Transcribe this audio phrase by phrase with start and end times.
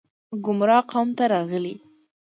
[0.45, 1.75] ګمراه قوم ته راغلي